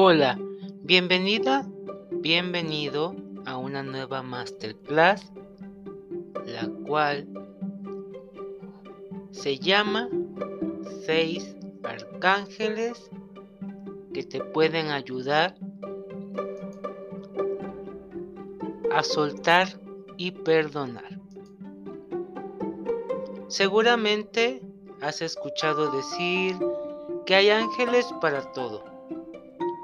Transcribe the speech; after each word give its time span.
Hola, 0.00 0.38
bienvenida, 0.84 1.66
bienvenido 2.12 3.16
a 3.46 3.56
una 3.56 3.82
nueva 3.82 4.22
masterclass, 4.22 5.32
la 6.46 6.68
cual 6.86 7.26
se 9.32 9.58
llama 9.58 10.08
Seis 11.04 11.56
Arcángeles 11.82 13.10
que 14.14 14.22
te 14.22 14.40
pueden 14.40 14.92
ayudar 14.92 15.56
a 18.92 19.02
soltar 19.02 19.80
y 20.16 20.30
perdonar. 20.30 21.18
Seguramente 23.48 24.62
has 25.00 25.22
escuchado 25.22 25.90
decir 25.90 26.56
que 27.26 27.34
hay 27.34 27.50
ángeles 27.50 28.06
para 28.20 28.52
todo, 28.52 28.97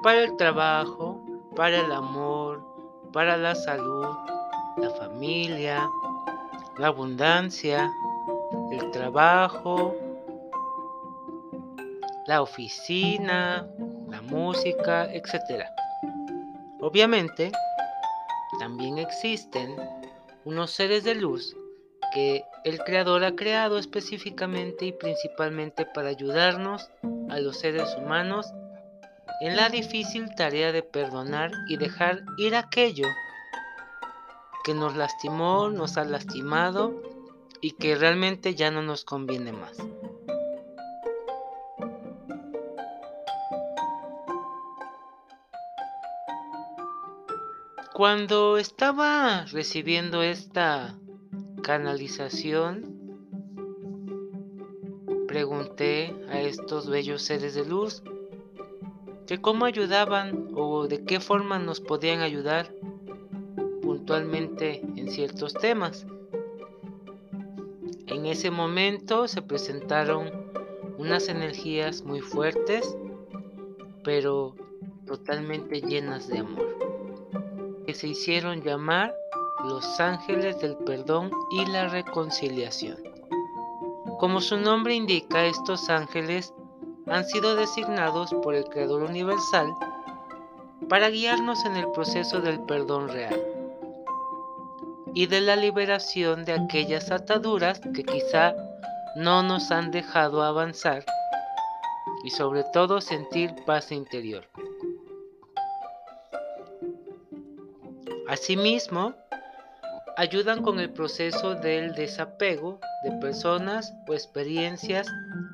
para 0.05 0.21
el 0.21 0.37
trabajo, 0.37 1.19
para 1.55 1.79
el 1.79 1.91
amor, 1.91 2.63
para 3.11 3.37
la 3.37 3.55
salud, 3.55 4.05
la 4.77 4.91
familia, 4.91 5.89
la 6.77 6.89
abundancia, 6.89 7.91
el 8.71 8.91
trabajo, 8.91 9.95
la 12.27 12.43
oficina, 12.43 13.67
la 14.07 14.21
música, 14.21 15.11
etc. 15.11 15.65
Obviamente, 16.81 17.51
también 18.59 18.99
existen 18.99 19.75
unos 20.43 20.69
seres 20.69 21.03
de 21.03 21.15
luz 21.15 21.57
que 22.13 22.45
el 22.63 22.77
Creador 22.77 23.23
ha 23.23 23.35
creado 23.35 23.79
específicamente 23.79 24.85
y 24.85 24.91
principalmente 24.91 25.83
para 25.83 26.09
ayudarnos 26.09 26.91
a 27.31 27.39
los 27.39 27.57
seres 27.57 27.95
humanos 27.97 28.53
en 29.41 29.55
la 29.55 29.69
difícil 29.69 30.33
tarea 30.35 30.71
de 30.71 30.83
perdonar 30.83 31.51
y 31.67 31.77
dejar 31.77 32.23
ir 32.37 32.55
aquello 32.55 33.07
que 34.63 34.73
nos 34.73 34.95
lastimó, 34.95 35.69
nos 35.69 35.97
ha 35.97 36.05
lastimado 36.05 37.01
y 37.61 37.71
que 37.71 37.95
realmente 37.95 38.55
ya 38.55 38.71
no 38.71 38.81
nos 38.81 39.05
conviene 39.05 39.51
más. 39.51 39.77
Cuando 47.93 48.57
estaba 48.57 49.45
recibiendo 49.45 50.21
esta 50.21 50.95
canalización, 51.63 52.95
pregunté 55.27 56.13
a 56.29 56.41
estos 56.41 56.89
bellos 56.89 57.21
seres 57.21 57.55
de 57.55 57.65
luz 57.65 58.03
que 59.27 59.41
cómo 59.41 59.65
ayudaban 59.65 60.49
o 60.55 60.87
de 60.87 61.03
qué 61.03 61.19
forma 61.19 61.59
nos 61.59 61.81
podían 61.81 62.21
ayudar 62.21 62.71
puntualmente 63.81 64.81
en 64.95 65.09
ciertos 65.09 65.53
temas. 65.53 66.05
En 68.07 68.25
ese 68.25 68.51
momento 68.51 69.27
se 69.27 69.41
presentaron 69.41 70.31
unas 70.97 71.27
energías 71.27 72.03
muy 72.03 72.21
fuertes, 72.21 72.95
pero 74.03 74.55
totalmente 75.05 75.81
llenas 75.81 76.27
de 76.27 76.39
amor 76.39 76.75
que 77.85 77.93
se 77.93 78.07
hicieron 78.07 78.61
llamar 78.61 79.15
los 79.63 79.99
ángeles 79.99 80.59
del 80.59 80.75
perdón 80.77 81.31
y 81.51 81.65
la 81.67 81.87
reconciliación. 81.87 82.97
Como 84.19 84.41
su 84.41 84.57
nombre 84.57 84.95
indica, 84.95 85.45
estos 85.45 85.89
ángeles 85.89 86.53
han 87.07 87.25
sido 87.25 87.55
designados 87.55 88.33
por 88.43 88.55
el 88.55 88.65
Creador 88.65 89.03
Universal 89.03 89.73
para 90.89 91.09
guiarnos 91.09 91.65
en 91.65 91.75
el 91.75 91.91
proceso 91.91 92.41
del 92.41 92.59
perdón 92.61 93.09
real 93.09 93.41
y 95.13 95.27
de 95.27 95.41
la 95.41 95.55
liberación 95.55 96.45
de 96.45 96.53
aquellas 96.53 97.11
ataduras 97.11 97.79
que 97.93 98.03
quizá 98.03 98.53
no 99.15 99.43
nos 99.43 99.71
han 99.71 99.91
dejado 99.91 100.43
avanzar 100.43 101.05
y 102.23 102.31
sobre 102.31 102.63
todo 102.73 102.99
sentir 102.99 103.53
paz 103.65 103.91
interior. 103.91 104.45
Asimismo, 108.27 109.13
ayudan 110.17 110.63
con 110.63 110.79
el 110.79 110.89
proceso 110.89 111.55
del 111.55 111.93
desapego 111.93 112.79
de 113.05 113.11
personas 113.19 113.93
o 114.07 114.13
experiencias 114.13 115.07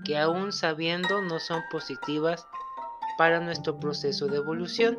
que 0.06 0.18
aún 0.18 0.54
sabiendo 0.54 1.22
no 1.22 1.38
son 1.40 1.62
positivas 1.70 2.48
para 3.18 3.42
nuestro 3.42 3.78
proceso 3.78 4.28
de 4.28 4.38
evolución. 4.38 4.98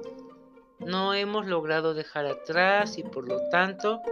No 0.79 1.15
hemos 1.15 1.47
logrado 1.47 1.95
dejar 1.95 2.27
atrás 2.27 2.99
y 2.99 3.05
por 3.05 3.27
lo 3.27 3.49
tanto 3.49 4.03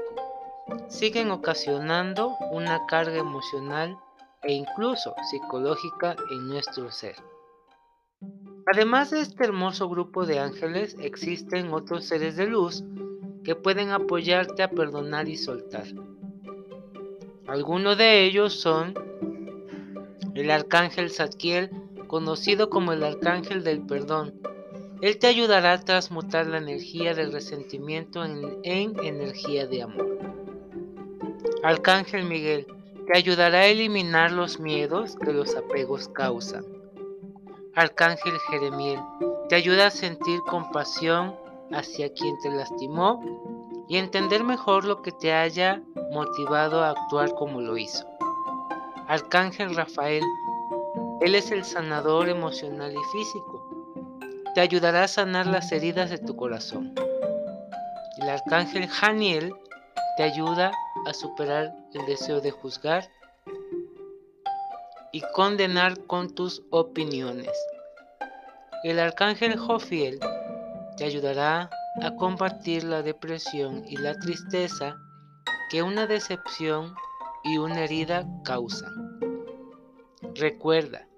siguen 0.89 1.31
ocasionando 1.31 2.35
una 2.51 2.87
carga 2.87 3.19
emocional 3.19 3.99
e 4.43 4.55
incluso 4.55 5.15
psicológica 5.31 6.17
en 6.31 6.49
nuestro 6.49 6.91
ser. 6.91 7.17
Además 8.73 9.11
de 9.11 9.21
este 9.21 9.45
hermoso 9.45 9.89
grupo 9.89 10.25
de 10.25 10.39
ángeles, 10.39 10.97
existen 11.01 11.75
otros 11.75 12.07
seres 12.07 12.37
de 12.37 12.47
luz 12.47 12.85
que 13.45 13.55
pueden 13.55 13.91
apoyarte 13.91 14.63
a 14.63 14.71
perdonar 14.71 15.29
y 15.29 15.37
soltar. 15.37 15.85
Algunos 17.51 17.99
de 17.99 18.27
ellos 18.27 18.61
son 18.61 18.95
el 20.37 20.53
arcángel 20.53 21.11
Zadkiel, 21.11 21.69
conocido 22.07 22.71
como 22.71 22.93
el 22.93 23.03
arcángel 23.03 23.65
del 23.65 23.85
perdón. 23.85 24.41
Él 25.01 25.19
te 25.19 25.27
ayudará 25.27 25.73
a 25.73 25.81
transmutar 25.81 26.47
la 26.47 26.59
energía 26.59 27.13
del 27.13 27.33
resentimiento 27.33 28.25
en, 28.25 28.61
en 28.63 29.05
energía 29.05 29.67
de 29.67 29.83
amor. 29.83 30.17
Arcángel 31.65 32.25
Miguel 32.25 32.69
te 33.09 33.19
ayudará 33.19 33.59
a 33.59 33.67
eliminar 33.67 34.31
los 34.31 34.61
miedos 34.61 35.17
que 35.17 35.33
los 35.33 35.57
apegos 35.57 36.09
causan. 36.09 36.65
Arcángel 37.75 38.39
Jeremiel 38.49 39.01
te 39.49 39.57
ayuda 39.57 39.89
a 39.89 39.91
sentir 39.91 40.39
compasión 40.49 41.35
hacia 41.73 42.13
quien 42.13 42.39
te 42.45 42.51
lastimó 42.51 43.60
y 43.91 43.97
entender 43.97 44.45
mejor 44.45 44.85
lo 44.85 45.03
que 45.03 45.11
te 45.11 45.33
haya 45.33 45.83
motivado 46.13 46.85
a 46.85 46.91
actuar 46.91 47.35
como 47.35 47.61
lo 47.61 47.77
hizo. 47.77 48.07
Arcángel 49.09 49.75
Rafael, 49.75 50.23
él 51.21 51.35
es 51.35 51.51
el 51.51 51.65
sanador 51.65 52.29
emocional 52.29 52.93
y 52.93 53.05
físico. 53.13 53.69
Te 54.55 54.61
ayudará 54.61 55.03
a 55.03 55.09
sanar 55.09 55.49
las 55.49 55.73
heridas 55.73 56.09
de 56.09 56.19
tu 56.19 56.37
corazón. 56.37 56.95
El 58.19 58.29
arcángel 58.29 58.87
Janiel 58.87 59.53
te 60.17 60.23
ayuda 60.23 60.71
a 61.05 61.13
superar 61.13 61.75
el 61.93 62.07
deseo 62.07 62.41
de 62.41 62.53
juzgar 62.53 63.11
y 65.11 65.21
condenar 65.35 65.99
con 66.07 66.33
tus 66.33 66.63
opiniones. 66.71 67.51
El 68.85 69.01
arcángel 69.01 69.59
Jofiel 69.59 70.21
te 70.97 71.07
ayudará 71.07 71.71
a 72.03 72.15
combatir 72.15 72.85
la 72.85 73.03
depresión 73.03 73.85
y 73.87 73.97
la 73.97 74.15
tristeza 74.15 74.97
que 75.71 75.83
una 75.83 76.07
decepción 76.07 76.95
y 77.45 77.59
una 77.59 77.85
herida 77.85 78.27
causan. 78.45 79.21
Recuerda, 80.35 81.09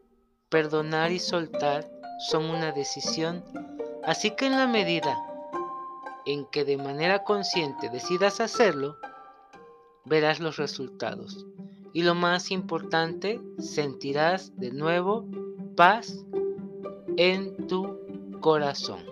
perdonar 0.48 1.12
y 1.12 1.18
soltar 1.18 1.90
son 2.30 2.44
una 2.44 2.72
decisión, 2.72 3.44
así 4.04 4.30
que 4.32 4.46
en 4.46 4.52
la 4.52 4.66
medida 4.66 5.16
en 6.24 6.46
que 6.46 6.64
de 6.64 6.76
manera 6.76 7.24
consciente 7.24 7.88
decidas 7.90 8.40
hacerlo, 8.40 8.96
verás 10.04 10.40
los 10.40 10.56
resultados. 10.56 11.46
Y 11.92 12.02
lo 12.02 12.14
más 12.14 12.50
importante, 12.50 13.40
sentirás 13.58 14.56
de 14.58 14.70
nuevo 14.72 15.26
paz 15.76 16.24
en 17.16 17.66
tu 17.66 17.98
corazón. 18.40 19.11